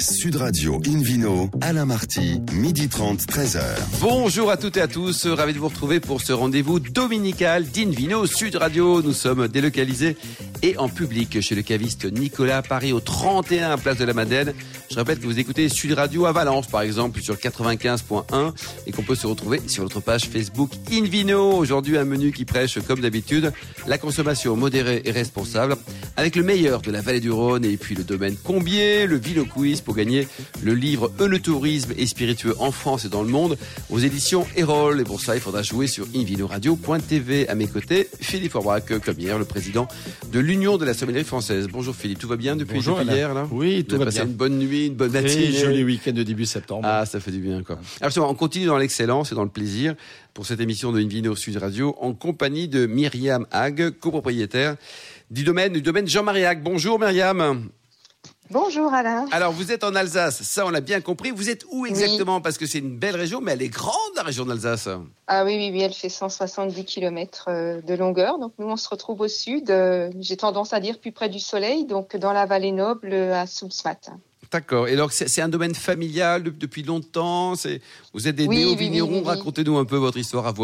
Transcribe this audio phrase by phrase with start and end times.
[0.00, 3.60] Sud Radio Invino, Alain Marty, midi 30, 13h.
[4.00, 8.24] Bonjour à toutes et à tous, ravi de vous retrouver pour ce rendez-vous dominical d'Invino
[8.26, 9.02] Sud Radio.
[9.02, 10.16] Nous sommes délocalisés
[10.62, 14.54] et en public chez le caviste Nicolas Paris au 31 Place de la Madeleine.
[14.90, 18.52] Je rappelle que vous écoutez Sud Radio à Valence par exemple sur 95.1
[18.86, 21.52] et qu'on peut se retrouver sur notre page Facebook Invino.
[21.52, 23.52] Aujourd'hui un menu qui prêche comme d'habitude
[23.86, 25.76] la consommation modérée et responsable
[26.16, 29.44] avec le meilleur de la vallée du Rhône et puis le domaine Combier, le Vino
[29.44, 30.26] Quiz pour gagner
[30.62, 33.58] le livre Eunotourisme et spiritueux en France et dans le monde
[33.90, 35.00] aux éditions Erol.
[35.00, 37.48] Et pour ça, il faudra jouer sur invinoradio.tv.
[37.48, 39.88] À mes côtés, Philippe Forbach, comme hier, le président
[40.32, 41.68] de l'Union de la sommellerie française.
[41.70, 44.28] Bonjour Philippe, tout va bien depuis, Bonjour, depuis hier là Oui, tout va passé bien.
[44.28, 45.52] une bonne nuit, une bonne matinée.
[45.52, 46.88] joli week-end de début septembre.
[46.90, 47.78] Ah, ça fait du bien, quoi.
[48.00, 49.94] Alors, on continue dans l'excellence et dans le plaisir
[50.32, 54.76] pour cette émission de Invino Sud Radio en compagnie de Myriam Hague, copropriétaire
[55.30, 56.62] du domaine, du domaine Jean-Marie Hague.
[56.62, 57.68] Bonjour, Myriam.
[58.50, 59.26] Bonjour Alain.
[59.30, 61.30] Alors, vous êtes en Alsace, ça, on l'a bien compris.
[61.30, 62.40] Vous êtes où exactement?
[62.40, 64.88] Parce que c'est une belle région, mais elle est grande, la région d'Alsace.
[65.26, 67.50] Ah oui, oui, oui, elle fait 170 km
[67.86, 68.38] de longueur.
[68.38, 69.70] Donc nous, on se retrouve au sud.
[69.70, 73.46] euh, J'ai tendance à dire plus près du soleil, donc dans la vallée noble à
[73.46, 74.00] Soulsmat.
[74.50, 74.88] D'accord.
[74.88, 77.52] Et alors, c'est un domaine familial de- depuis longtemps?
[78.14, 79.18] Vous êtes des Oui, néo-vignerons?
[79.20, 79.26] oui.
[79.26, 80.54] Racontez-nous un peu votre histoire à.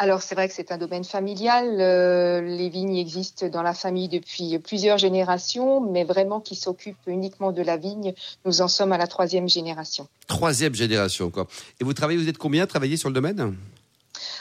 [0.00, 1.80] Alors c'est vrai que c'est un domaine familial.
[1.80, 7.50] euh, les vignes existent dans la famille depuis plusieurs générations, mais vraiment qui s'occupe uniquement
[7.50, 8.14] de la vigne.
[8.44, 10.06] Nous en sommes à la troisième génération.
[10.28, 11.48] Troisième génération, quoi.
[11.80, 13.56] Et vous travaillez, vous êtes combien à travailler sur le domaine?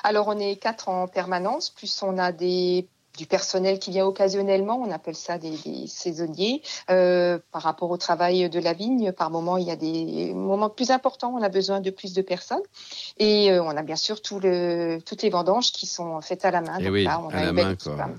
[0.03, 2.87] Alors on est quatre en permanence, plus on a des
[3.17, 6.61] du personnel qui vient occasionnellement, on appelle ça des, des saisonniers.
[6.89, 10.69] Euh, par rapport au travail de la vigne, par moment il y a des moments
[10.69, 12.61] plus importants, on a besoin de plus de personnes.
[13.17, 16.51] Et euh, on a bien sûr tout le, toutes les vendanges qui sont faites à
[16.51, 16.77] la main.
[16.79, 17.97] Eh Donc oui, là, on à a la main, quoi.
[18.03, 18.11] hein.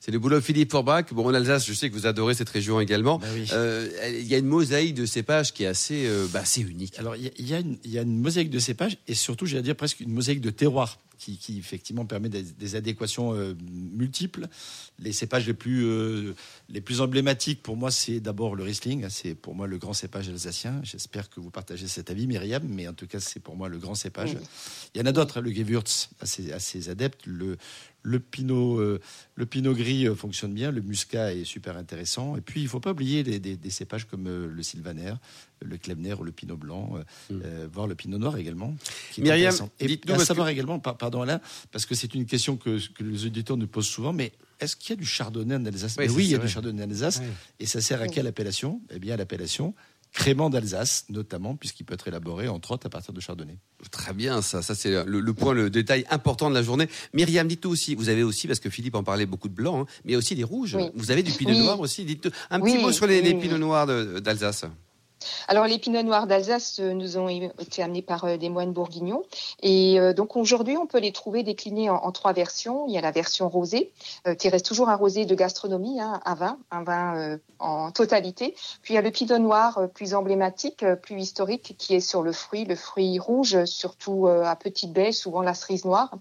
[0.00, 1.12] C'est le boulot de Philippe Forbach.
[1.12, 3.18] Bon, en Alsace, je sais que vous adorez cette région également.
[3.18, 3.46] Bah oui.
[3.52, 6.98] Euh, Il y a une mosaïque de cépages qui est assez, euh, bah, assez unique.
[6.98, 8.96] Alors, il y, a- il y a une- il y a une mosaïque de cépages
[9.06, 12.74] et surtout, j'allais dire presque une mosaïque de terroirs qui, qui, effectivement permet des, des
[12.76, 14.46] adéquations euh, multiples.
[14.98, 16.34] Les cépages les plus, euh,
[16.68, 19.06] les plus emblématiques pour moi, c'est d'abord le Riesling.
[19.10, 20.80] C'est pour moi le grand cépage alsacien.
[20.82, 23.78] J'espère que vous partagez cet avis, Myriam, mais en tout cas, c'est pour moi le
[23.78, 24.30] grand cépage.
[24.34, 24.46] Oui.
[24.94, 27.26] Il y en a d'autres, hein, le Gewürz, assez, assez adepte.
[27.26, 27.56] Le,
[28.02, 29.00] le pinot, euh,
[29.34, 32.36] le pinot gris euh, fonctionne bien, le muscat est super intéressant.
[32.36, 35.12] Et puis, il faut pas oublier les- des, des cépages comme euh, le sylvaner,
[35.60, 36.94] le Klebner ou le pinot blanc,
[37.32, 38.74] euh, voire le pinot noir également.
[39.12, 39.24] qui est.
[39.24, 39.52] Myriam,
[39.88, 41.40] dites-nous à savoir également, par- pardon Alain,
[41.72, 44.90] parce que c'est une question que, que les auditeurs nous posent souvent, mais est-ce qu'il
[44.90, 46.46] y a du chardonnay en Alsace Oui, Mais c'est- Oui, il y a vrai.
[46.46, 47.22] du chardonnay en Alsace.
[47.60, 48.80] Et ça sert à quelle appellation?
[48.90, 49.74] Eh bien, à l'appellation
[50.10, 53.58] crément d'Alsace, notamment, puisqu'il peut être élaboré, entre autres, à partir de chardonnay.
[53.90, 56.88] Très bien, ça, ça c'est le, le point, le détail important de la journée.
[57.12, 59.86] Myriam, dites-nous aussi, vous avez aussi, parce que Philippe en parlait beaucoup de blanc, hein,
[60.04, 60.74] mais il y a aussi des rouges.
[60.76, 60.84] Oui.
[60.94, 61.58] Vous avez du pinot Oui.
[61.58, 62.04] noir aussi.
[62.06, 64.64] Dites un Oui, petit mot sur les, oui, les pinots noirs d'Alsace.
[65.48, 69.24] Alors les pinots noirs d'Alsace euh, nous ont été amenés par euh, des moines bourguignons
[69.62, 72.86] et euh, donc aujourd'hui on peut les trouver déclinés en, trois versions.
[72.86, 73.92] Il y a la version rosée
[74.38, 78.54] qui reste toujours un rosé de gastronomie, hein, un vin, un vin en totalité.
[78.82, 82.32] Puis il y a le pinot noir plus emblématique, plus historique qui est sur le
[82.32, 86.14] fruit, le fruit rouge surtout à petite baie, souvent la cerise noire.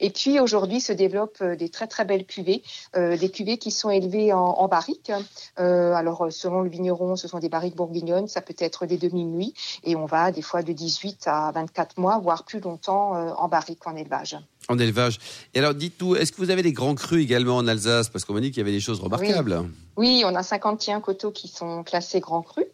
[0.00, 2.62] Et puis aujourd'hui se développent des très très belles cuvées,
[2.96, 5.12] des cuvées qui sont élevées en, barriques.
[5.56, 10.06] Alors selon le vigneron, ce sont des barriques bourguignonnes, peut être des demi-nuits et on
[10.06, 13.96] va des fois de 18 à 24 mois, voire plus longtemps euh, en barrique en
[13.96, 14.38] élevage.
[14.68, 15.18] En élevage.
[15.52, 18.08] Et alors, dites-nous, est-ce que vous avez des grands crus également en Alsace?
[18.08, 19.62] Parce qu'on m'a dit qu'il y avait des choses remarquables.
[19.96, 22.64] Oui, on a 51 coteaux qui sont classés grands crus.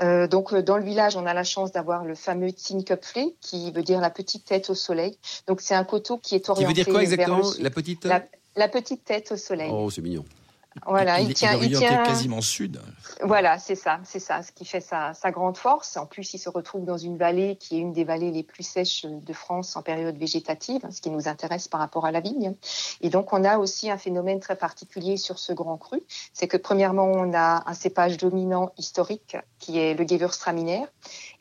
[0.00, 3.72] Euh, donc euh, dans le village, on a la chance d'avoir le fameux Zinköpfle qui
[3.72, 5.16] veut dire la petite tête au soleil.
[5.48, 7.38] Donc c'est un coteau qui est Qui orienté veut dire quoi vers exactement?
[7.38, 7.62] le sud.
[7.62, 8.24] La petite La,
[8.56, 9.70] la petite tête au soleil.
[9.72, 10.24] Oh, c'est mignon.
[10.86, 12.02] Voilà, il, il, tient, il tient.
[12.04, 12.80] quasiment sud.
[13.22, 15.96] Voilà, c'est ça, c'est ça, ce qui fait sa, sa grande force.
[15.96, 18.62] En plus, il se retrouve dans une vallée qui est une des vallées les plus
[18.62, 22.54] sèches de France en période végétative, ce qui nous intéresse par rapport à la vigne.
[23.00, 26.56] Et donc, on a aussi un phénomène très particulier sur ce grand cru, c'est que
[26.56, 30.84] premièrement, on a un cépage dominant historique qui est le Gewürztraminer,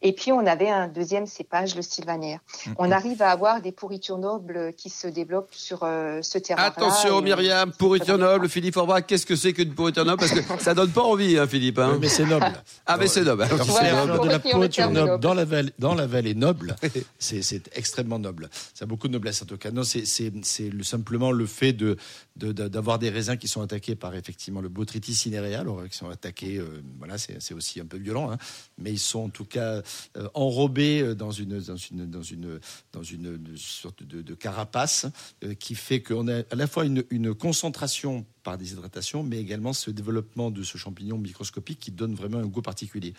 [0.01, 2.39] et puis on avait un deuxième cépage, le Sylvaner.
[2.77, 6.63] On arrive à avoir des pourritures nobles qui se développent sur euh, ce terrain.
[6.63, 10.73] Attention, Myriam, pourriture noble, Philippe Forbach, qu'est-ce que c'est qu'une pourriture noble Parce que ça
[10.73, 11.79] donne pas envie, hein, Philippe.
[11.79, 11.91] hein.
[11.93, 12.51] Oui, mais c'est noble.
[12.85, 13.43] Ah, mais c'est noble.
[13.43, 14.39] Alors, Voilà, de la
[14.69, 15.21] terme noble noble.
[15.23, 16.75] dans la vallée, dans la vallée noble,
[17.17, 18.49] c'est c'est extrêmement noble.
[18.73, 19.71] Ça a beaucoup de noblesse en tout cas.
[19.71, 21.97] Non, c'est c'est c'est le- simplement le fait de
[22.35, 25.97] de- de- d'avoir des raisins qui sont attaqués par effectivement le botrytis cinerea, alors qui
[25.97, 26.57] sont attaqués.
[26.57, 28.37] euh, voilà, c'est c'est aussi un peu violent, hein,
[28.77, 29.81] mais ils sont en tout cas
[30.17, 32.59] euh, enrobés euh, dans une dans une dans une
[32.93, 35.05] dans une, une sorte de, de carapace
[35.43, 39.73] euh, qui fait qu'on a à la fois une, une concentration par déshydratation, mais également
[39.73, 43.13] ce développement de ce champignon microscopique qui donne vraiment un goût particulier.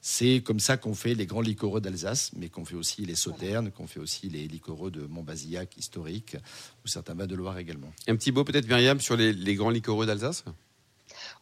[0.00, 3.70] C'est comme ça qu'on fait les grands liquoreux d'Alsace, mais qu'on fait aussi les sauternes,
[3.72, 6.38] qu'on fait aussi les liquoreux de Montbazillac historique,
[6.82, 7.92] ou certains vins de Loire également.
[8.08, 10.44] Un petit mot peut-être, Myriam, sur les, les grands liquoreux d'Alsace?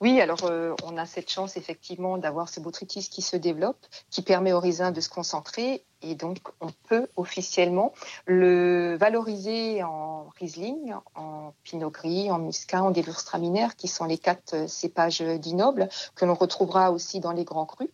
[0.01, 4.23] Oui, alors euh, on a cette chance effectivement d'avoir ce botrytis qui se développe, qui
[4.23, 7.93] permet aux raisins de se concentrer et donc on peut officiellement
[8.27, 14.55] le valoriser en Riesling, en Pinot Gris, en Muscat, en Gewürztraminer, qui sont les quatre
[14.55, 17.89] euh, cépages d'Inoble que l'on retrouvera aussi dans les grands crus.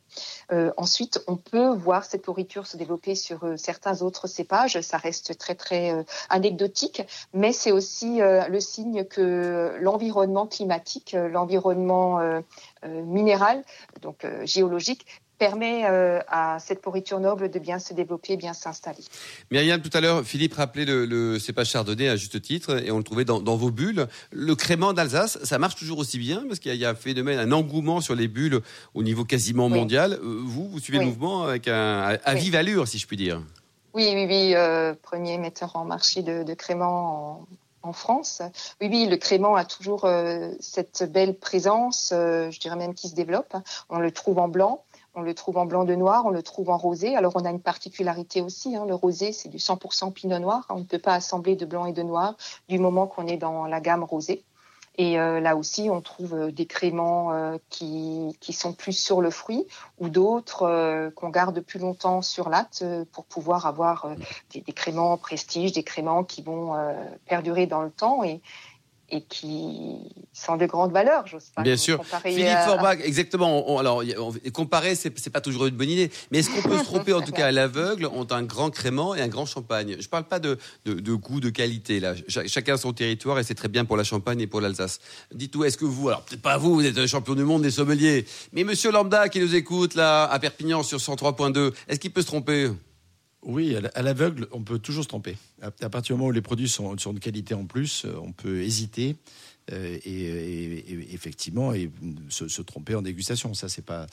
[0.52, 4.80] Euh, ensuite, on peut voir cette pourriture se développer sur euh, certains autres cépages.
[4.80, 7.02] Ça reste très très anecdotique,
[7.32, 12.20] mais c'est aussi le signe que l'environnement climatique, l'environnement
[12.82, 13.64] minéral,
[14.02, 15.06] donc géologique,
[15.38, 19.04] permet euh, à cette pourriture noble de bien se développer, bien s'installer.
[19.50, 22.98] Myriam, tout à l'heure, Philippe rappelait le, le cépage chardonnay à juste titre, et on
[22.98, 24.06] le trouvait dans, dans vos bulles.
[24.30, 27.52] Le crément d'Alsace, ça marche toujours aussi bien, parce qu'il y, a un phénomène, un
[27.52, 28.60] engouement sur les bulles
[28.94, 29.72] au niveau quasiment Oui.
[29.78, 30.12] mondial.
[30.14, 31.04] Euh, Vous, vous suivez Oui.
[31.04, 32.40] le mouvement avec un, à Oui.
[32.40, 33.42] vive allure, si je puis dire.
[33.92, 37.46] Oui, oui, oui, euh, premier metteur en marché de, de crément
[37.82, 38.42] en, en France.
[38.80, 43.08] Oui, oui, le crément a toujours euh, cette belle présence, euh, je dirais même qui
[43.08, 43.54] se développe.
[43.90, 44.82] On le trouve en blanc.
[45.14, 47.16] On le trouve en blanc de noir, on le trouve en rosé.
[47.16, 50.66] Alors on a une particularité aussi, hein, le rosé c'est du 100% pinot noir.
[50.70, 52.36] On ne peut pas assembler de blanc et de noir
[52.68, 54.44] du moment qu'on est dans la gamme rosée.
[54.96, 59.20] Et euh, là aussi, on trouve euh, des créments euh, qui, qui sont plus sur
[59.20, 59.66] le fruit
[59.98, 64.14] ou d'autres euh, qu'on garde plus longtemps sur latte euh, pour pouvoir avoir euh,
[64.52, 66.74] des, des créments prestige, des créments qui vont
[67.26, 68.40] perdurer dans le temps et,
[69.10, 69.98] et qui
[70.32, 71.62] sont de grande valeur, j'ose pas.
[71.62, 71.98] Bien sûr.
[71.98, 73.70] comparer Philippe à- Forbach, exactement.
[73.70, 76.10] On- alors, on- comparer, c'est c'est pas toujours une bonne idée.
[76.30, 79.14] Mais est-ce qu'on peut se tromper, en tout cas à l'aveugle, entre un grand crément
[79.14, 79.96] et un grand champagne?
[80.00, 82.00] Je parle pas de, de, de goût, de qualité.
[82.00, 85.00] Là, Cha- chacun son territoire et c'est très bien pour la Champagne et pour l'Alsace.
[85.32, 87.70] Dites-nous, est-ce que vous, alors peut-être pas vous, vous êtes un champion du monde des
[87.70, 92.22] sommeliers, mais Monsieur Lambda qui nous écoute là à Perpignan sur 103.2, est-ce qu'il peut
[92.22, 92.70] se tromper?
[93.44, 95.36] Oui, à l'aveugle, on peut toujours se tromper.
[95.60, 98.62] À, partir du moment où les produits sont, de qualité en plus, euh, on peut
[98.62, 99.16] hésiter
[99.72, 101.90] euh, et- effectivement et
[102.30, 103.52] se, se tromper en dégustation.
[103.52, 104.06] Ça, c'est pas,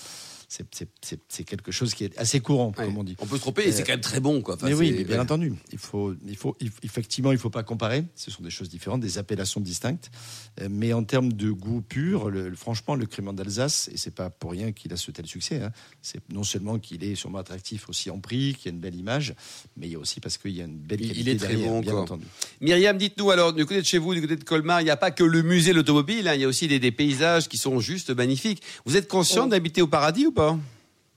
[0.51, 2.85] c'est- quelque chose qui est assez courant, Ouais.
[2.85, 3.15] comme on dit.
[3.19, 4.55] On peut se tromper et c'est quand même très bon, quoi.
[4.55, 5.21] Enfin, mais oui, mais bien ouais.
[5.21, 5.53] entendu.
[5.71, 8.03] Il faut, il faut, il- effectivement, il faut pas comparer.
[8.15, 10.11] Ce sont des choses différentes, des appellations distinctes.
[10.59, 14.29] Euh, Mais en termes de goût pur, le- franchement, le crément d'Alsace, et c'est pas
[14.29, 15.61] pour rien qu'il a ce tel succès.
[15.61, 15.71] hein,
[16.01, 18.95] c'est non seulement qu'il est sûrement attractif aussi en prix, qu'il y a une belle
[18.95, 19.33] image,
[19.77, 21.47] mais il y a aussi parce qu'il y a une belle qualité il est très
[21.49, 22.01] derrière, bon, bien quoi.
[22.01, 22.25] entendu.
[22.59, 24.97] Myriam, dites-nous alors, du côté de chez vous, du côté de Colmar, il n'y a
[24.97, 27.57] pas que le musée de l'automobile, hein, il y a aussi des, des paysages qui
[27.57, 28.61] sont juste magnifiques.
[28.85, 29.49] Vous êtes conscient Oui.
[29.51, 30.40] d'habiter au paradis ou pas?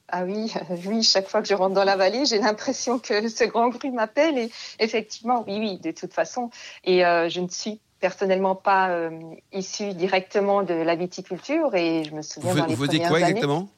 [0.08, 3.28] Ah oui, euh, oui, chaque fois que je rentre dans la vallée, j'ai l'impression que
[3.28, 6.50] ce grand cru m'appelle et effectivement, oui, oui, de toute façon.
[6.84, 9.10] Et euh, je ne suis personnellement pas euh,
[9.52, 13.16] issue directement de la viticulture et je me Vous, souviens dans les vous premières quoi
[13.18, 13.28] années.
[13.30, 13.68] exactement?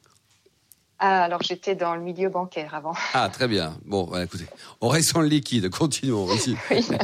[0.99, 2.93] Ah, alors j'étais dans le milieu bancaire avant.
[3.13, 3.77] Ah, très bien.
[3.85, 4.45] Bon, voilà, écoutez,
[4.81, 6.57] on reste le liquide, continuons ici.
[6.71, 6.85] Oui.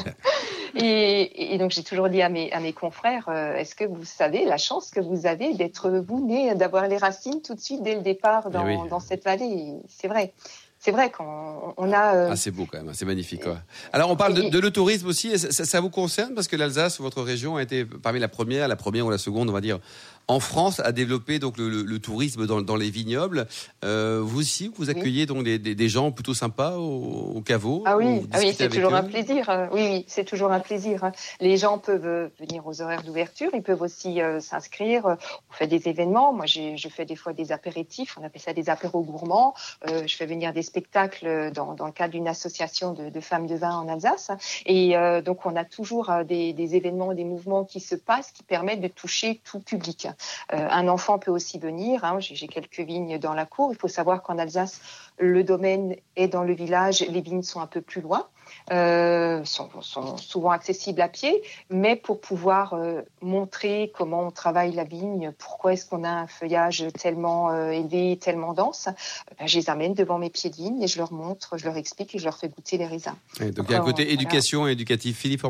[0.76, 4.06] Et, et donc j'ai toujours dit à mes, à mes confrères, euh, est-ce que vous
[4.06, 7.84] savez la chance que vous avez d'être vous né, d'avoir les racines tout de suite
[7.84, 8.90] dès le départ dans, Eh oui.
[8.90, 9.74] dans cette vallée?
[9.88, 10.34] C'est vrai,
[10.80, 12.16] c'est vrai qu'on on a.
[12.16, 13.44] euh, Ah, c'est beau quand même, c'est magnifique.
[13.44, 13.60] quoi.
[13.94, 16.34] Alors, on parle de, de le tourisme aussi, ça vous concerne?
[16.34, 19.50] Parce que l'Alsace, votre région, a été parmi la première, la première ou la seconde,
[19.50, 19.80] on va dire,
[20.28, 23.48] en France, à développer donc le, le- le tourisme dans, dans les vignobles.
[23.84, 27.84] Euh, vous aussi, vous accueillez donc des, des- des gens plutôt sympas au, au caveau
[27.86, 29.68] Ah oui, ah oui c'est toujours eux un plaisir.
[29.72, 31.12] Oui, oui, c'est toujours un plaisir.
[31.42, 35.06] Les gens peuvent euh, venir aux horaires d'ouverture, ils peuvent aussi euh, s'inscrire.
[35.06, 36.32] On fait des événements.
[36.34, 38.18] Moi, je fais des fois des apéritifs.
[38.20, 39.54] On appelle ça des apéros gourmands.
[39.90, 43.48] Euh, je fais venir des spectacles dans, dans le cadre d'une association de, de femmes
[43.48, 44.32] de vin en Alsace.
[44.66, 44.96] Et
[45.26, 48.88] donc, on a toujours des, des événements, des mouvements qui se passent, qui permettent de
[48.88, 50.08] toucher tout public.
[50.54, 52.04] Euh, un enfant peut aussi venir.
[52.04, 52.20] hein.
[52.20, 53.72] J'ai j'ai quelques vignes dans la cour.
[53.72, 54.82] Il faut savoir qu'en Alsace,
[55.18, 57.02] le domaine est dans le village.
[57.02, 58.28] Les vignes sont un peu plus loin
[58.72, 64.74] euh, sont, sont souvent accessibles à pied, mais pour pouvoir euh, montrer comment on travaille
[64.74, 68.88] la vigne, pourquoi est-ce qu'on a un feuillage tellement euh, élevé, tellement dense,
[69.40, 71.78] ben, je les amène devant mes pieds de vigne et je leur montre, je leur
[71.78, 73.16] explique et je leur fais goûter les raisins.
[73.40, 74.12] Donc, il y a un côté voilà.
[74.14, 75.18] éducation et éducatif.
[75.18, 75.44] Philippe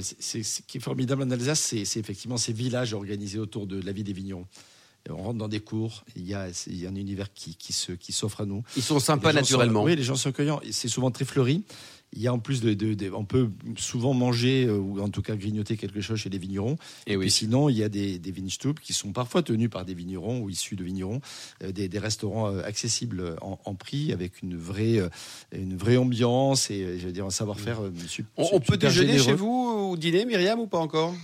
[0.00, 3.80] c'est- c'est- Ce qui est formidable en Alsace, c'est effectivement ces villages organisés autour de
[3.80, 4.46] la vie des vignerons.
[5.10, 7.72] On rentre dans des cours, il y a, il y a un univers qui, qui
[7.74, 8.62] se- qui s'offre à nous.
[8.76, 9.80] Ils sont sympas naturellement.
[9.80, 10.60] sont- oui, les gens sont accueillants.
[10.62, 11.62] Et C'est souvent très fleuri.
[12.14, 15.08] Il y a en plus de, de- de- on peut souvent manger euh, ou en
[15.08, 16.76] tout cas grignoter quelque chose chez les vignerons.
[17.06, 17.24] Et Et oui.
[17.26, 18.32] puis sinon, il y a des, des
[18.82, 21.20] qui sont parfois tenus par des vignerons ou issus de vignerons,
[21.62, 25.00] euh, des, des restaurants euh, accessibles en, en prix avec une vraie,
[25.52, 27.80] une vraie ambiance et je veux dire un savoir-faire
[28.36, 29.28] On, on peut déjeuner généreux.
[29.30, 31.14] chez vous ou dîner, Myriam, ou pas encore?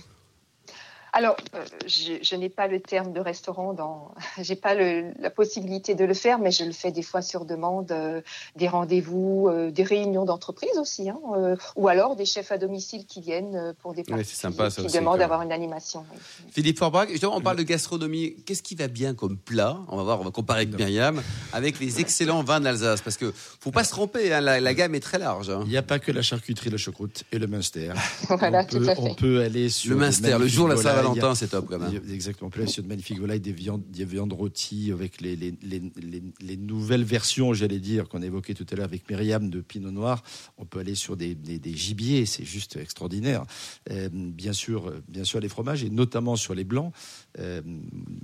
[1.13, 5.29] Alors, euh, je, je n'ai pas le terme de restaurant dans, j'ai pas le, la
[5.29, 8.21] possibilité de le faire, mais je le fais des fois sur demande, euh,
[8.55, 13.05] des rendez-vous, euh, des réunions d'entreprise aussi, hein, euh, ou alors des chefs à domicile
[13.05, 16.05] qui viennent pour des particuliers sympa, ça qui aussi, demandent d'avoir une animation.
[16.13, 16.19] oui.
[16.51, 18.35] Philippe Forbach, justement, on parle de gastronomie.
[18.45, 19.77] Qu'est-ce qui va bien comme plat?
[19.89, 23.01] On va voir, on va comparer avec Myriam, avec les excellents vins d'Alsace.
[23.01, 25.49] Parce que faut pas se tromper, hein, la, la gamme est très large.
[25.49, 25.61] hein.
[25.65, 27.91] Il n'y a pas que la charcuterie, la choucroute et le Munster.
[28.29, 29.15] Voilà, on, peut, tout à on fait.
[29.15, 31.00] peut aller sur Le Munster, le jour la.
[31.03, 31.89] Saint-Valentin, c'est top quand même.
[31.91, 32.47] Il y a- Exactement.
[32.47, 35.53] On peut aller sur de magnifiques volailles, des viandes, des viandes rôties avec les, les,
[35.61, 39.61] les, les- les nouvelles versions, j'allais dire, qu'on évoquait tout à l'heure avec Myriam de
[39.61, 40.23] Pinot Noir.
[40.57, 43.43] On peut aller sur des, des, des gibiers, c'est juste extraordinaire.
[43.91, 46.93] Euh, bien sûr, euh, bien sûr les fromages et notamment sur les blancs.
[47.39, 47.61] Euh,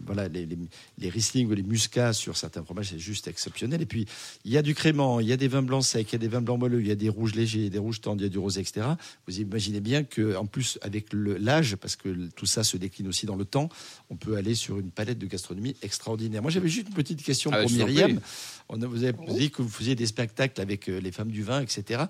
[0.06, 0.58] voilà, les, les,
[0.98, 3.82] les Riesling ou les Muscats sur certains fromages, c'est juste exceptionnel.
[3.82, 4.06] Et puis,
[4.46, 6.20] il y a du crément, il y a des vins blancs secs, il y a
[6.20, 8.28] des vins blancs moelleux, il y a des rouges légers, des rouges tendres, il y
[8.28, 8.86] a du rosé, etc.
[9.28, 13.26] Vous imaginez bien que, en plus, avec l'âge, parce que tout ça se décline aussi
[13.26, 13.70] dans le temps,
[14.10, 16.42] on peut aller sur une palette de gastronomie extraordinaire.
[16.42, 18.20] Moi, j'avais juste une petite question Ah, pour Myriam.
[18.70, 19.34] On a- vous avez Oui.
[19.36, 22.04] dit que vous faisiez des spectacles avec euh, les femmes du vin, etc.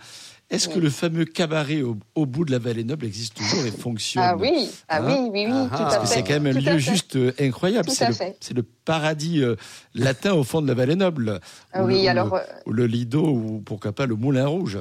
[0.50, 3.72] Est-ce que le fameux cabaret au, au bout de la vallée noble existe toujours et
[3.80, 6.08] fonctionne Ah oui, ah Hein oui, oui, oui, Ah, tout parce à fait.
[6.08, 7.88] c'est quand même un lieu juste euh, incroyable.
[7.90, 8.38] Tout C'est à le, fait.
[8.40, 9.56] c'est le paradis euh,
[9.94, 11.40] latin au fond de la vallée noble.
[11.74, 14.80] Ah Ou oui, le, alors, le- ou le Lido, ou pourquoi pas le Moulin Rouge.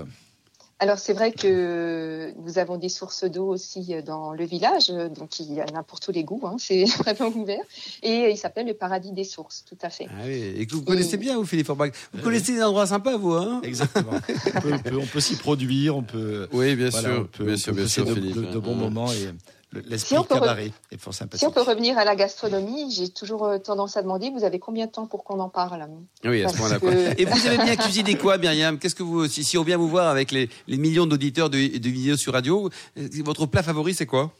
[0.78, 5.08] Alors c'est vrai que nous avons des sources d'eau aussi euh, dans le village, euh,
[5.08, 7.62] donc il y en a pour tous les goûts, hein, c'est vraiment ouvert.
[8.02, 10.06] Et il s'appelle le paradis des sources, tout à fait.
[10.10, 11.92] Ah oui, et que vous connaissez bien, vous, Philippe Forbach.
[12.12, 13.60] Vous connaissez des endroits sympas, vous, hein?
[13.64, 14.12] Exactement.
[14.92, 16.46] on peut, s'y produire, on peut.
[16.52, 18.36] Oui, bien voilà, sûr, on peut- bien on sûr, bien sûr, de, Philippe.
[18.36, 18.78] de- de bons Mmh.
[18.78, 19.30] moments et
[19.72, 21.40] l'esprit Si on peut re- cabaret est fort sympathique.
[21.40, 24.58] Si on peut revenir à la gastronomie, j'ai toujours euh, tendance à demander, vous avez
[24.58, 25.86] combien de temps pour qu'on en parle?
[26.24, 26.90] Oui, à ce que- quoi.
[27.18, 28.78] Et vous aimez bien cuisiner quoi, Myriam?
[28.78, 31.56] Qu'est-ce que vous, si, si on vient vous voir avec les, les millions d'auditeurs de,
[31.58, 34.30] de vidéos sur radio, euh, votre plat favori, c'est quoi?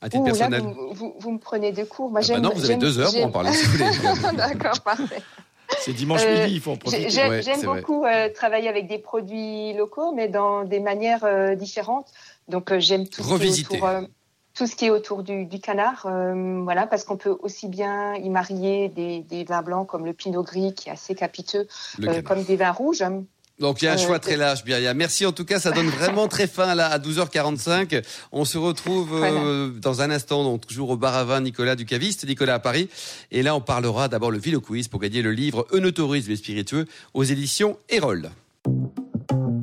[0.00, 2.10] À titre Ouh, là, vous, vous- vous me prenez de cours.
[2.10, 4.36] Moi, Ah bah non, vous avez deux heures pour en parler, si vous voulez.
[4.36, 5.22] D'accord, parfait.
[5.80, 7.10] C'est dimanche Euh, midi, il faut en profiter.
[7.10, 7.42] J'aime Ouais,
[7.80, 12.06] beaucoup euh, travailler avec des produits locaux, mais dans des manières euh, différentes.
[12.48, 13.74] Donc, euh, j'aime tout, ce qui est Revisiter.
[13.76, 14.00] autour, euh,
[14.58, 18.16] tout ce qui est autour du, du canard, euh, voilà, parce qu'on peut aussi bien
[18.16, 21.68] y marier des, des vins blancs comme le Pinot Gris, qui est assez capiteux,
[22.02, 23.04] euh, comme des vins rouges.
[23.60, 24.96] Donc il y a un Euh, choix très large, Myriam.
[24.96, 28.02] Merci en tout cas, ça donne vraiment très faim là à 12h45.
[28.32, 31.86] On se retrouve euh, dans un instant, donc toujours au bar à vin Nicolas du
[31.86, 32.88] caviste, Nicolas à Paris.
[33.30, 36.86] Et là, on parlera d'abord le Vilo Quiz pour gagner le livre Eunotourisme et spiritueux
[37.14, 38.30] aux éditions Erol.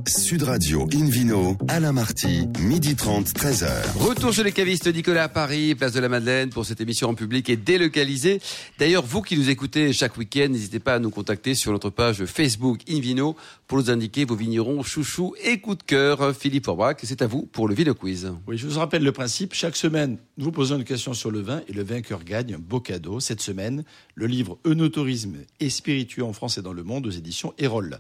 [0.08, 3.98] Sud Radio Invino, Alain Marty, midi 30, 13h.
[3.98, 7.16] Retour chez les cavistes Nicolas à Paris, place de la Madeleine pour cette émission en
[7.16, 8.40] public et délocalisée.
[8.78, 12.24] D'ailleurs, vous qui nous écoutez chaque week-end, n'hésitez pas à nous contacter sur notre page
[12.26, 13.36] Facebook Invino
[13.66, 16.36] pour nous indiquer vos vignerons chouchous et coup de cœur.
[16.36, 18.32] Philippe Forbach, c'est à vous pour le Vilo Quiz.
[18.48, 19.56] Oui, je vous rappelle le principe.
[19.56, 22.60] Chaque semaine, nous vous posons une question sur le vin et le vainqueur gagne un
[22.60, 23.20] beau cadeau.
[23.20, 23.84] Cette semaine,
[24.14, 28.00] le livre Eunotourisme et spiritueux en France et dans le monde aux éditions Erol.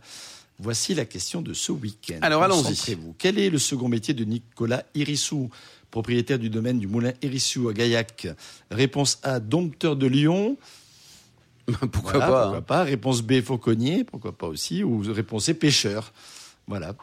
[0.58, 2.20] Voici la question de ce week-end.
[2.22, 2.98] Alors, allons-y.
[3.18, 5.50] Quel est le second métier de Nicolas Irissou,
[5.92, 8.28] propriétaire du domaine du moulin Irissou à Gaillac?
[8.72, 10.58] Réponse A, dompteur de Lyon.
[11.92, 12.62] pourquoi Voilà, pas Pourquoi hein.
[12.62, 12.84] pas.
[12.84, 14.04] Réponse B, fauconnier.
[14.06, 14.84] Pourquoi pas aussi.
[14.84, 16.14] Ou réponse C, pêcheur.
[16.68, 16.96] Voilà.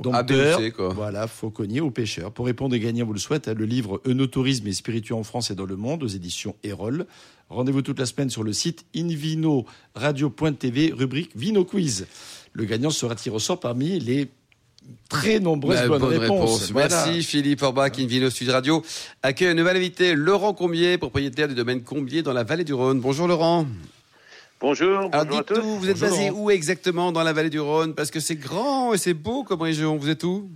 [0.00, 0.88] Donc, A, B ou Dompteur, C, quoi.
[0.90, 2.32] voilà, fauconnier ou pêcheur.
[2.32, 5.50] Pour répondre et gagner, vous le souhaite, hein, le livre Eunotourisme et spiritueux en France
[5.50, 7.06] et dans le monde aux éditions Erol.
[7.50, 12.06] Rendez-vous toute la semaine sur le site invinoradio.tv, rubrique Vino Quiz.
[12.52, 14.28] Le gagnant sera tiré au sort parmi les
[15.08, 16.60] très nombreuses bonnes bonne réponses.
[16.60, 16.72] réponse.
[16.72, 17.04] Voilà.
[17.06, 18.82] Merci Philippe Orbach, Invino Sud Radio.
[19.22, 23.00] Accueille un nouvel invité, Laurent Combier, propriétaire du domaine Combier dans la vallée du Rhône.
[23.00, 23.66] Bonjour Laurent.
[24.64, 25.78] Bonjour, Alors bonjour à dites-nous, tous.
[25.78, 27.94] vous êtes Bonjour, basé où exactement dans la vallée du Rhône?
[27.94, 29.98] Parce que c'est grand et c'est beau comme région.
[29.98, 30.48] Vous êtes où?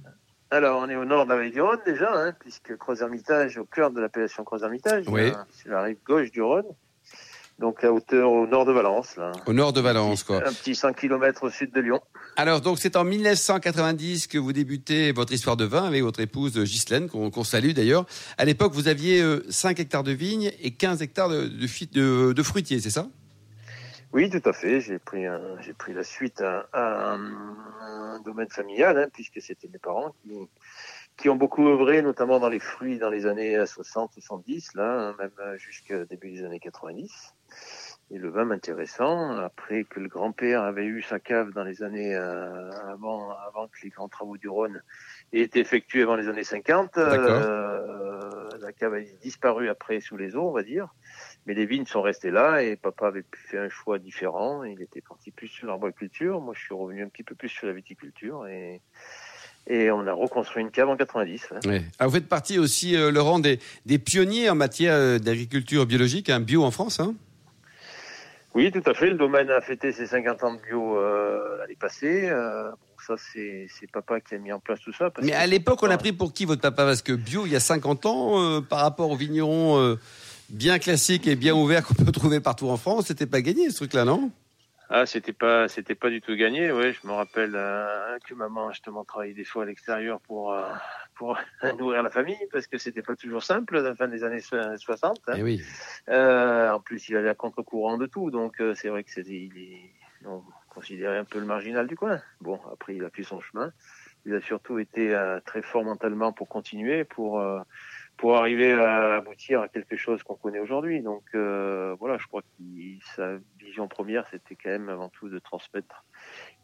[0.51, 3.67] Alors, on est au nord de la vallée du Rhône déjà, hein, puisque Croix-Hermitage, au
[3.67, 5.27] cœur de l'appellation Croix-Hermitage, Oui.
[5.29, 6.65] hein, c'est la rive gauche du Rhône.
[7.59, 9.33] Donc, à hauteur au nord de Valence, là.
[9.45, 10.37] Au nord de Valence, quoi.
[10.39, 12.01] Un petit 100 km au sud de Lyon.
[12.37, 16.55] Alors, donc, c'est en 1990 que vous débutez votre histoire de vin avec votre épouse
[16.59, 18.07] Ghislaine, qu'on salue d'ailleurs.
[18.39, 21.89] À l'époque, vous aviez euh, 5 hectares de vignes et 15 hectares de, de, fi-
[21.89, 23.09] de- de fruitiers, c'est ça?
[24.13, 24.81] Oui, tout à fait.
[24.81, 29.41] J'ai pris, un- j'ai pris la suite à, à un, un domaine familial, hein, puisque
[29.43, 30.33] c'était mes parents qui,
[31.19, 35.17] qui ont beaucoup œuvré, notamment dans les fruits dans les années 60, 70, là, hein,
[35.19, 37.35] même jusqu'au début des années 90.
[38.11, 42.15] Et le vin m'intéressant, après que le grand-père avait eu sa cave dans les années
[42.15, 44.83] euh, avant, avant que les grands travaux du Rhône
[45.33, 47.43] aient été effectués avant les années 50, D'accord.
[47.43, 50.95] euh, la cave a disparu après sous les eaux, on va dire.
[51.49, 54.65] Mais les vignes sont restées là et papa avait fait un choix différent.
[54.65, 56.43] Il était parti plus sur l'arboriculture.
[56.43, 58.83] Moi, je suis revenu un petit peu plus sur la viticulture et,
[59.67, 61.49] Et on a reconstruit une cave en 90.
[61.51, 61.59] Ouais.
[61.69, 65.87] Alors ah, vous faites partie aussi, euh, Laurent, des, des, pionniers en matière euh, d'agriculture
[65.87, 67.01] biologique, hein, bio en France.
[67.01, 67.15] Hein?
[68.53, 69.09] Oui, tout à fait.
[69.09, 72.29] Le domaine a fêté ses 50 ans de bio euh, l'année passée.
[72.29, 72.77] Euh, bon,
[73.07, 75.11] ça, c'est papa qui a mis en place tout ça.
[75.23, 76.85] Mais à l'époque, on a pris pour qui votre papa?
[76.85, 79.97] Parce que bio, il y a 50 ans, par rapport aux vignerons
[80.51, 83.77] bien classiques et bien ouverts qu'on peut trouver partout en France, c'était pas gagné ce
[83.77, 84.31] truc-là, non?
[84.91, 86.73] Ah, c'était pas, c'était pas du tout gagné.
[86.73, 90.67] Ouais, je me rappelle euh, que maman justement travaillait des fois à l'extérieur pour euh,
[91.15, 91.39] pour
[91.79, 95.21] nourrir la famille parce que c'était pas toujours simple à la fin des années 60.
[95.27, 95.35] Hein.
[95.37, 95.63] Eh oui.
[96.09, 99.31] Euh, en plus, il avait à contre-courant de tout, donc euh, c'est vrai que c'était,
[99.31, 99.93] il est
[100.25, 102.21] on considérait un peu le marginal du coin.
[102.41, 103.71] Bon, après, il a fait son chemin.
[104.27, 107.41] Il a surtout été très fort mentalement pour continuer, pour
[108.19, 111.01] pour arriver à aboutir à quelque chose qu'on connaît aujourd'hui.
[111.01, 112.65] Donc euh, voilà, je crois que
[113.17, 116.05] sa vision première, c'était quand même avant tout de transmettre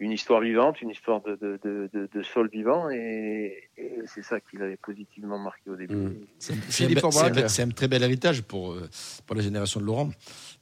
[0.00, 4.40] une histoire vivante, une histoire de, de, de, de sol vivant, et, et c'est ça
[4.40, 5.94] qui l'avait positivement marqué au début.
[5.94, 6.26] Mmh.
[6.38, 8.90] C'est un, très bel héritage pour, euh,
[9.25, 10.11] pour la génération de Laurent.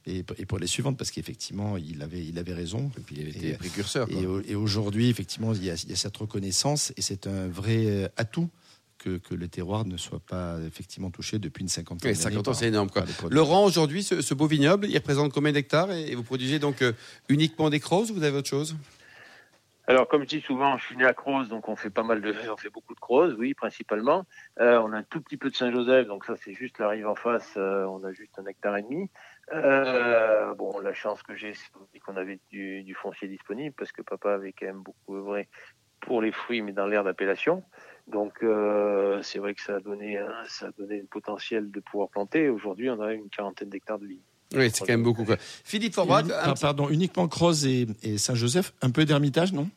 [0.05, 2.91] Et, et pour les suivantes, parce qu'effectivement, il avait, il avait raison.
[2.97, 4.07] Et puis, il était précurseur.
[4.11, 7.47] Et, et aujourd'hui, effectivement, il y, a, il y, a, cette reconnaissance, et c'est un
[7.47, 8.49] vrai euh, atout
[9.03, 12.35] que, que, le terroir ne soit pas effectivement touché depuis une cinquantaine d'années.
[12.35, 12.89] 50 ans, c'est énorme.
[12.89, 13.03] Quoi.
[13.29, 16.93] Laurent, aujourd'hui, ce, ce, beau vignoble, il représente combien d'hectares et, vous produisez donc euh,
[17.29, 18.75] uniquement des crozes ou vous avez autre chose?
[19.85, 22.21] Alors, comme je dis souvent, je suis né à Croze, donc on fait pas mal
[22.21, 24.25] de, on fait beaucoup de Croze, oui, principalement.
[24.59, 27.07] Euh, on a un tout petit peu de Saint-Joseph, donc ça c'est juste la rive
[27.07, 27.53] en face.
[27.57, 29.09] Euh, on a juste un hectare et demi.
[29.51, 34.01] Euh, bon, la chance que j'ai, c'est qu'on avait du, du, foncier disponible parce que
[34.01, 35.49] papa avait quand même beaucoup œuvré
[35.99, 37.63] pour les fruits, mais dans l'aire d'appellation.
[38.07, 41.79] Donc euh, c'est vrai que ça a donné un, ça a donné le potentiel de
[41.79, 42.49] pouvoir planter.
[42.49, 44.19] Aujourd'hui, on a une quarantaine d'hectares de vignes.
[44.55, 45.25] Oui, c'est quand même beaucoup.
[45.25, 45.37] Quoi.
[45.39, 46.25] Philippe Forbach,
[46.61, 49.69] pardon, uniquement Croze et, et Saint-Joseph, un peu d'Hermitage, non?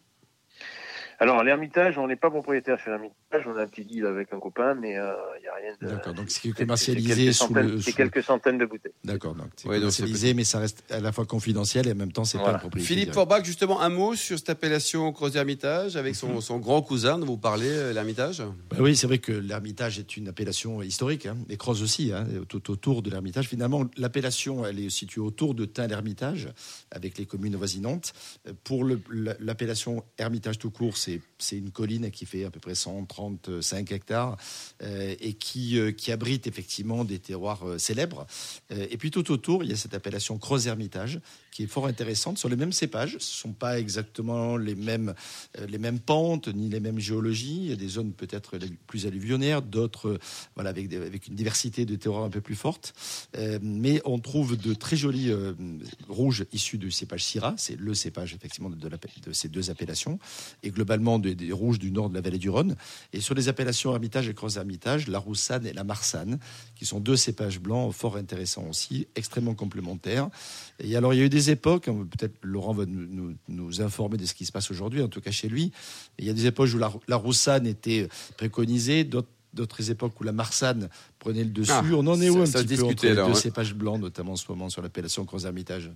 [1.19, 4.39] Alors, l'Ermitage, on n'est pas propriétaire sur l'Ermitage, on a un petit deal avec un
[4.39, 5.89] copain, mais il euh, n'y a rien de.
[5.89, 7.81] D'accord, donc c'est commercialisé sous le.
[7.81, 8.93] C'est quelques centaines de bouteilles.
[9.05, 12.13] D'accord, donc c'est ouais, commercialisé, mais ça reste à la fois confidentiel et en même
[12.13, 12.53] temps, c'est voilà.
[12.53, 12.87] pas une propriété.
[12.87, 17.27] Philippe Forbach, justement, un mot sur cette appellation Croz-Hermitage avec son, son, grand cousin dont
[17.27, 21.37] vous parlez, euh, l'Hermitage bah Oui, c'est vrai que l'Hermitage est une appellation historique, hein,
[21.49, 23.49] et Croz aussi, hein, tout autour de l'Hermitage.
[23.49, 26.49] Finalement, l'appellation, elle est située autour de Tain-l'Hermitage,
[26.91, 28.13] avec les communes avoisinantes.
[28.65, 28.85] Pour
[29.41, 32.75] l'appellation Hermitage tout court, c'est c'est une colline qui fait à peu près
[33.31, 34.37] 135 hectares
[34.83, 38.27] euh, et qui, euh, qui abrite effectivement des terroirs euh, célèbres.
[38.71, 42.49] Et puis tout autour, il y a cette appellation Creuse-Hermitage qui est fort intéressante sur
[42.49, 43.13] les mêmes cépages.
[43.13, 45.15] Ce ne sont pas exactement les mêmes,
[45.69, 47.57] les mêmes pentes ni les mêmes géologies.
[47.57, 50.19] Il y a des zones peut-être plus alluvionnaires, d'autres
[50.55, 52.93] voilà, avec, avec une diversité de terroirs un peu plus forte.
[53.63, 55.31] mais on trouve de très jolis
[56.09, 57.55] rouges issus du cépage Syrah.
[57.57, 58.91] C'est le cépage effectivement de,
[59.33, 60.19] ces deux appellations.
[60.63, 62.77] Et globalement, des, rouges du nord de la vallée du Rhône.
[63.17, 66.39] Et sur les appellations Hermitage et Creuse-Hermitage, la Roussanne et la Marsanne,
[66.75, 70.29] qui sont deux cépages blancs fort intéressants aussi, extrêmement complémentaires.
[70.81, 73.81] Et alors, il y a eu des époques, hein, peut-être Laurent va nous, nous, nous,
[73.81, 75.73] informer de ce qui se passe aujourd'hui, en tout cas chez lui.
[76.19, 80.25] Il y a des époques où la, la Roussanne était préconisée, d'autres d'autres époques où
[80.25, 81.73] la Marsanne prenait le dessus.
[81.73, 84.37] Ah, on en est où un petit peu entre les deux cépages blancs, notamment en
[84.37, 85.91] ce moment sur l'appellation Creuse-Hermitage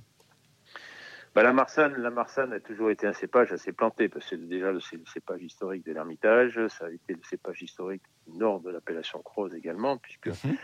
[1.35, 4.49] bah, la Marsanne, la Marsanne a toujours été un cépage assez planté, parce que c'est
[4.49, 9.23] déjà le, cépage historique de l'Ermitage, ça a été le cépage historique nord de l'appellation
[9.23, 10.57] Croze également, puisque mmh.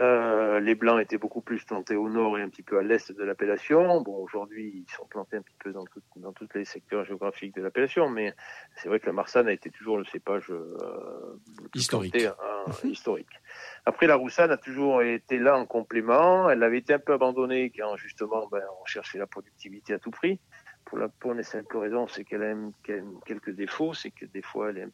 [0.00, 3.12] Euh, les blancs étaient beaucoup plus plantés au nord et un petit peu à l'est
[3.12, 4.00] de l'appellation.
[4.00, 7.54] Bon, aujourd'hui, ils sont plantés un petit peu dans, tout, dans tous les secteurs géographiques
[7.54, 8.34] de l'appellation, mais
[8.76, 11.38] c'est vrai que la Marsanne a été toujours le cépage euh,
[11.74, 12.12] historique.
[12.12, 13.40] Planté, hein, historique.
[13.84, 16.48] Après, la Roussanne a toujours été là en complément.
[16.48, 20.10] Elle avait été un peu abandonnée quand justement ben, on cherchait la productivité à tout
[20.10, 20.40] prix.
[20.86, 24.24] Pour la bonne et simple raison, c'est qu'elle a, qu a, quelques défauts, c'est que
[24.26, 24.88] des fois elle est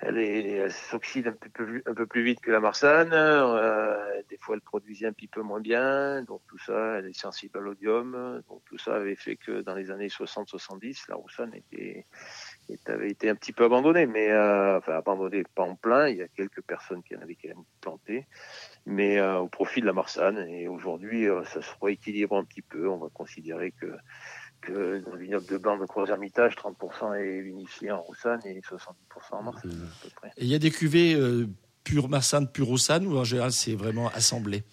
[0.00, 1.32] elle, elle s'oxyde un
[1.94, 3.10] peu, plus vite que la Marsanne.
[3.12, 6.22] Euh, des fois, elle produisait un petit peu moins bien.
[6.22, 8.42] Donc tout ça, elle est sensible à l'odium.
[8.48, 12.06] Donc tout ça avait fait que dans les années 60-70, la Roussanne était,
[12.86, 16.08] avait été un petit peu abandonnée, mais euh, enfin abandonnée pas en plein.
[16.08, 18.26] Il y a quelques personnes qui en avaient quand même planté,
[18.86, 20.38] mais euh, au profit de la Marsanne.
[20.48, 22.88] Et aujourd'hui, euh, ça se rééquilibre un petit peu.
[22.88, 23.92] On va considérer que
[24.66, 28.92] que dans le vignoble de blanc de Croix-Hermitage, 30% est unifié en Roussanne et 70%
[29.32, 30.28] en Marsanne, à peu près.
[30.36, 31.46] Et il y a des cuvées euh,
[31.84, 34.64] pure Marsanne, pure Roussanne, ou en général c'est vraiment assemblé?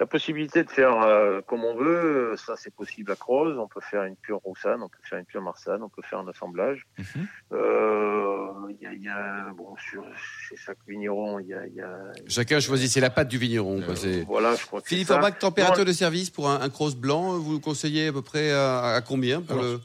[0.00, 3.56] La possibilité de faire euh, comme on veut, ça c'est possible à Croze.
[3.58, 6.20] On peut faire une pure Roussanne, on peut faire une pure Marsanne, on peut faire
[6.20, 6.86] un assemblage.
[6.98, 7.26] Il mm -hmm.
[7.52, 10.02] euh, y, a, y a, bon, sur,
[10.44, 11.92] chez chaque vigneron, il y a, y a,
[12.36, 13.76] Chacun choisissait la pâte du vigneron.
[13.82, 16.96] Quoi, euh, voilà, je crois que Philippe Orbach, température de service pour un, un Croze
[17.04, 19.80] blanc, vous conseillez à peu près à, à combien pour Alors, le...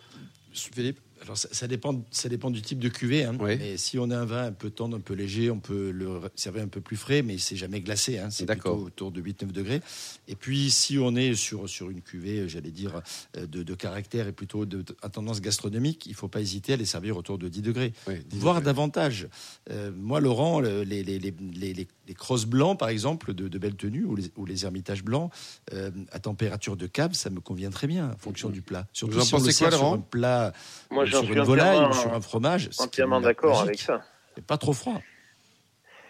[0.76, 3.24] Philippe Alors ça, ça dépend, ça dépend du type de cuvée.
[3.24, 3.36] Hein.
[3.40, 3.58] Oui.
[3.58, 6.22] Mais si on a un vin un peu tendre, un peu léger, on peut le
[6.36, 8.20] servir un peu plus frais, mais c'est jamais glacé.
[8.20, 8.30] Hein.
[8.30, 8.76] C'est D'accord.
[8.76, 9.82] plutôt autour de 8-9 degrés.
[10.28, 13.02] Et puis si on est sur, sur une cuvée, j'allais dire,
[13.38, 16.74] euh, de, de caractère et plutôt de, de- à tendance gastronomique, il faut pas hésiter
[16.74, 18.66] à les servir autour de 10 degrés, Oui, 10 voire degrés.
[18.66, 19.28] davantage.
[19.72, 23.48] Euh, moi, Laurent, le- les, les, les, les, les- les crosses blancs, par exemple, de,
[23.48, 25.32] de belle tenue, ou les, ou les ermitages blancs,
[25.74, 28.86] euh, à température de cave, ça me convient très bien en fonction du plat.
[28.94, 29.96] Surtout Vous en si on le pensez quoi, sert sur Laurent?
[29.96, 30.54] un plat
[30.92, 32.70] Moi, euh, sur une volaille ou sur un fromage.
[32.72, 34.02] c'est Entièrement d'accord avec ça.
[34.38, 35.02] Et pas trop froid.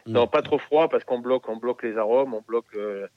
[0.07, 3.07] Non, pas trop froid parce qu'on bloque, on bloque les arômes, on bloque, euh,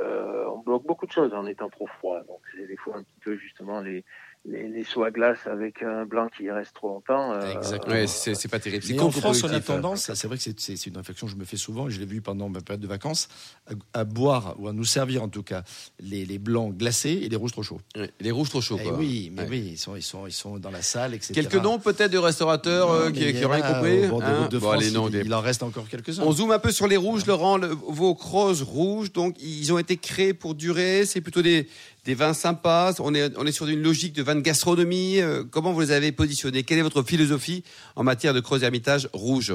[0.00, 2.20] euh, on bloque beaucoup de choses en étant trop froid.
[2.28, 4.04] Donc c'est des fois un petit peu justement les
[4.48, 7.32] les, les seaux à glace avec un blanc qui reste trop longtemps.
[7.32, 7.94] euh, Exactement.
[7.94, 8.84] Ouais, c'est pas terrible.
[8.84, 9.66] C'est Mais en France, on a contre-productif.
[9.66, 12.06] tendance, c'est vrai que c'est- une réflexion que je me fais souvent, et je l'ai
[12.06, 13.28] vu pendant ma période de vacances,
[13.66, 15.62] à, à boire, ou à nous servir en tout cas,
[16.00, 17.80] les, les blancs glacés et les rouges trop chauds.
[17.96, 18.78] Ouais, Les rouges trop chauds.
[18.84, 19.48] Eh oui, mais Ouais.
[19.50, 21.32] oui, ils sont, ils, sont, ils sont dans la salle, etc.
[21.34, 23.72] Quelques noms peut-être de restaurateurs euh, Non, qui, mais qui il y en auraient a
[23.74, 26.22] compris hein routes de Bon, France, allez, non, il, des- il en reste encore quelques-uns.
[26.22, 27.56] On zoome un peu sur les rouges, Laurent.
[27.56, 31.04] Le- vos crozes rouges, donc ils ont été créés pour durer.
[31.06, 31.66] C'est plutôt des,
[32.06, 32.94] des vins sympas.
[33.00, 35.20] On est, sur une logique de vin de gastronomie.
[35.20, 36.62] Euh, Comment vous les avez positionnés?
[36.62, 37.64] Quelle est votre philosophie
[37.96, 39.52] en matière de creuse hermitage rouge?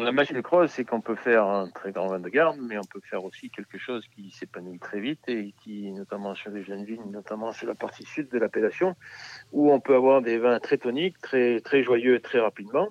[0.00, 2.78] La magie de Croze, c'est qu'on peut faire un très grand vin de garde, mais
[2.78, 6.62] on peut faire aussi quelque chose qui s'épanouit très vite et qui, notamment sur les
[6.62, 8.94] jeunes vignes, notamment sur la partie sud de l'appellation,
[9.52, 12.88] où on peut avoir des vins très toniques, très, très joyeux très rapidement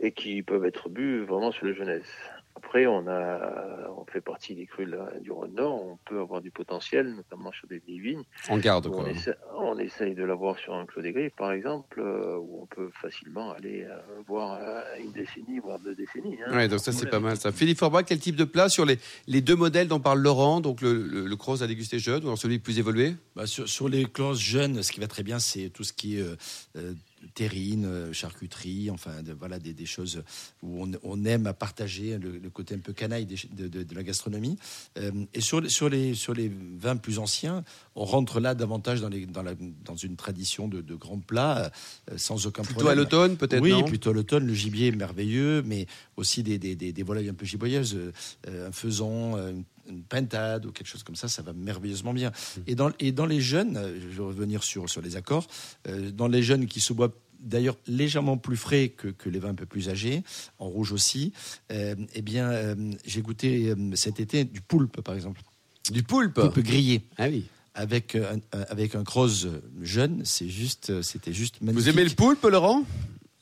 [0.00, 2.12] et qui peuvent être bu vraiment sur la jeunesse.
[2.54, 6.20] Après, on a, on fait partie des crus de la- du Rhône Nord, on peut
[6.20, 8.22] avoir du potentiel, notamment sur des vieilles vignes.
[8.48, 9.04] En garde, quoi.
[9.04, 12.62] On, essaie, on essaye de l'avoir sur un clos des Griffes, par exemple, euh, où
[12.62, 16.38] on peut facilement aller euh, voir euh, une décennie, voire deux décennies.
[16.46, 17.52] hein, Ouais, donc ça c'est pas mal ça.
[17.52, 20.82] Philippe Forbach, quel type de plat sur les, les deux modèles dont parle Laurent, donc
[20.82, 23.14] le, le, le Croze à déguster jeune ou alors celui plus évolué?
[23.34, 26.18] Bah, sur, sur les clauses jeunes, ce qui va très bien, c'est tout ce qui
[26.18, 26.36] est euh,
[26.76, 26.92] euh,
[27.34, 30.22] terrine, euh, charcuterie, enfin de- voilà des, des choses
[30.62, 33.94] où on, on aime à partager le, le côté un peu canaille de, de- de
[33.94, 34.56] la gastronomie.
[34.98, 39.00] Euh, et sur, les- sur, les, sur les vins plus anciens, on rentre là davantage
[39.00, 39.54] dans, les, dans, la,
[39.84, 41.70] dans une tradition de, grands plats
[42.10, 42.98] euh, sans aucun Plutôt à problème.
[42.98, 46.74] l'automne peut-être Oui, non plutôt à l'automne, le gibier est merveilleux, mais aussi des, des,
[46.76, 47.96] des, des volailles un peu giboyeuses,
[48.48, 52.32] euh, un faisan, une, une pintade ou quelque chose comme ça, ça va merveilleusement bien.
[52.66, 55.46] Et, dans, et dans les jeunes, euh, je vais revenir sur, sur les accords,
[55.88, 59.50] euh, dans les jeunes qui se boivent d'ailleurs légèrement plus frais que, que les vins
[59.50, 60.22] un peu plus âgés,
[60.58, 61.32] en rouge aussi,
[61.72, 65.42] euh, eh bien, euh, j'ai goûté cet été du poulpe, par exemple.
[65.90, 66.34] Du poulpe?
[66.34, 67.02] Poulpe grillé.
[67.18, 67.46] Ah oui.
[67.74, 69.48] Avec un, avec un croze
[69.80, 72.84] jeune, c'est juste, c'était juste magnifique Vous aimez le poulpe, Laurent?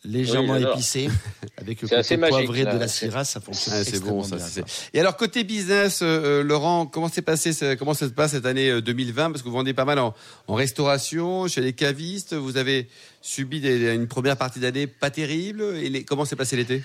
[0.04, 1.08] Légèrement Oui, épicé,
[1.58, 4.36] avec le côté poivré là, de la syrah, ça fonctionne Ah, c'est bon ça.
[4.36, 4.64] bien.
[4.94, 8.30] Et alors côté business, euh, euh, Laurent, comment s'est passé, ce- comment ça se passe
[8.32, 10.14] cette année euh, 2020 Parce que vous vendez pas mal en,
[10.46, 12.34] en restauration, chez les cavistes.
[12.34, 12.88] Vous avez
[13.20, 15.62] subi des- une première partie d'année pas terrible.
[15.76, 16.82] Et les- comment s'est passé l'été?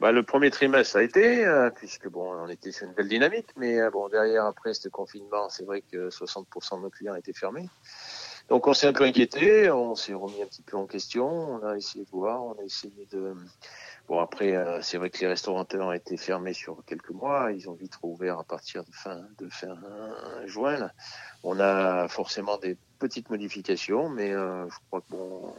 [0.00, 3.06] Bah, le premier trimestre, ça a été, euh, puisque bon, on était sur une belle
[3.08, 7.14] dynamique, mais euh, bon, derrière, après ce confinement, c'est vrai que 60% de nos clients
[7.14, 7.68] étaient fermés.
[8.48, 11.66] Donc, on s'est un peu inquiété, on s'est remis un petit peu en question, on
[11.66, 13.34] a essayé de voir, on a essayé de.
[14.08, 17.70] Bon, après, euh, c'est vrai que les restaurateurs ont été fermés sur quelques mois, ils
[17.70, 19.76] ont vite rouvert à partir de fin, de fin
[20.46, 20.76] juin.
[20.76, 20.92] là.
[21.44, 25.54] On a forcément des petites modifications, mais euh, je crois que bon,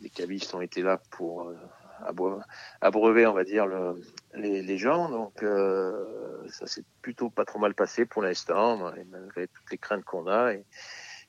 [0.00, 1.56] les cavistes ont été là pour euh,
[2.80, 4.00] abreuver, on va dire, le,
[4.34, 5.08] les, les gens.
[5.10, 10.04] Donc, euh, ça s'est plutôt pas trop mal passé pour l'instant, malgré toutes les craintes
[10.04, 10.54] qu'on a.
[10.54, 10.64] Et,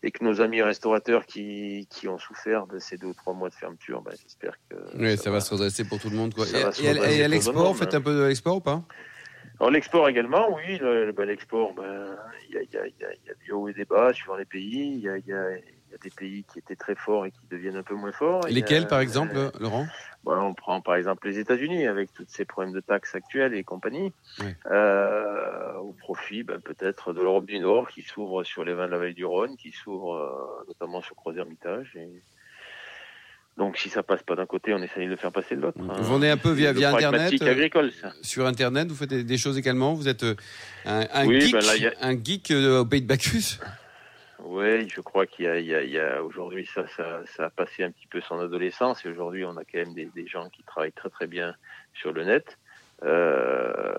[0.04, 3.50] et que nos amis restaurateurs qui, qui ont souffert de ces deux ou trois mois
[3.50, 6.34] de fermeture, ben, j'espère que Oui, ça, va se redresser pour tout le monde.
[6.34, 6.46] Quoi.
[6.48, 7.98] Et, et et à l'export, vous faites hein.
[7.98, 8.82] un peu de l'export ou pas?
[9.60, 12.18] Alors l'export également, oui, le- ben, l'export, ben,
[12.50, 13.74] il y, a, il y, a, il y, a, il y a du haut et
[13.74, 14.94] des bas suivant les pays.
[14.96, 15.50] Il y a, il y, a,
[15.91, 18.47] y a des pays qui étaient très forts et qui deviennent un peu moins forts.
[18.47, 19.88] Il Lesquels, par exemple, Laurent?
[20.23, 23.63] Bon, on prend par exemple les États-Unis avec tous ces problèmes de taxes actuels et
[23.63, 24.13] compagnie,
[24.67, 28.91] euh, au profit ben, peut-être de l'Europe du Nord qui s'ouvre sur les vins de
[28.91, 31.91] la vallée du Rhône, qui s'ouvre euh, notamment sur Croix-Hermitage.
[31.95, 32.23] Et...
[33.58, 35.80] Donc si ça passe pas d'un côté, on essaye de le faire passer de l'autre.
[35.82, 35.93] hein.
[35.97, 38.13] Vous vendez un peu via, via Internet euh, agricole, ça.
[38.21, 40.36] Sur Internet, vous faites des, des choses également Vous êtes euh,
[40.86, 43.08] un, un Oui, geek, ben là, il y a- un geek euh, au pays de
[43.08, 43.60] Bacchus?
[44.43, 47.21] Oui, je crois qu'il y a, il y a, il y a aujourd'hui ça, ça,
[47.38, 50.06] ça a passé un petit peu son adolescence et aujourd'hui on a quand même des,
[50.15, 51.54] des gens qui travaillent très très bien
[51.93, 52.58] sur le net.
[53.04, 53.93] Euh,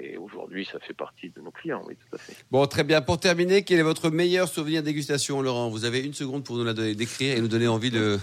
[0.00, 2.34] et aujourd'hui ça fait partie de nos clients, oui tout à fait.
[2.50, 3.00] Bon, très bien.
[3.02, 5.68] Pour terminer, quel est votre meilleur souvenir de dégustation, Laurent?
[5.70, 8.18] Vous avez une seconde pour nous la donner- décrire et nous donner envie de,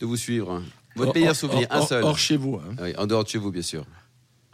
[0.00, 0.62] de vous suivre.
[0.94, 2.02] Votre meilleur hors- souvenir, un seul.
[2.04, 2.56] Hors chez vous.
[2.56, 2.74] hein.
[2.80, 3.84] Oui, en dehors de chez vous, bien sûr.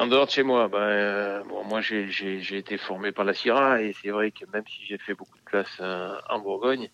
[0.03, 3.81] En dehors de chez moi, ben, euh, bon, moi j'ai, été formé par la Syrah
[3.81, 6.91] et c'est vrai que même si j'ai fait beaucoup de classes euh, en Bourgogne,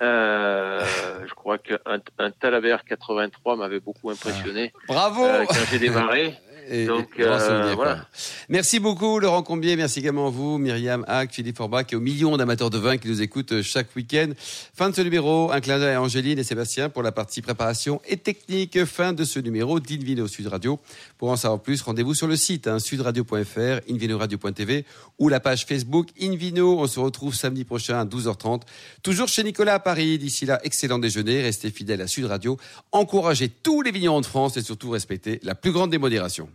[0.00, 0.80] euh,
[1.26, 1.78] je crois qu'un
[2.20, 4.72] un Talabert 83 m'avait beaucoup impressionné.
[4.86, 6.34] Bravo euh, Quand j'ai démarré.
[6.68, 8.06] Et- Donc, et grand euh, voilà.
[8.48, 12.36] Merci beaucoup Laurent Combier, merci également à vous, Myriam Hack, Philippe Forbach et aux millions
[12.36, 14.28] d'amateurs de vin qui nous écoutent euh, chaque week-end.
[14.74, 18.00] Fin de ce numéro, un clin d'œil à Angéline et Sébastien pour la partie préparation
[18.08, 18.84] et technique.
[18.84, 20.78] Fin de ce numéro d'Invino Sud Radio.
[21.18, 24.84] Pour en savoir plus, rendez-vous sur le site hein, sudradio.fr, invinoradio.tv
[25.18, 26.78] ou la page Facebook Invino.
[26.80, 28.62] On se retrouve samedi prochain à 12h30.
[29.02, 30.18] Toujours chez Nicolas à Paris.
[30.18, 31.42] D'ici là, excellent déjeuner.
[31.42, 32.56] Restez fidèles à Sud Radio.
[32.92, 36.48] Encouragez tous les vignerons de France et surtout respectez la plus grande démodération.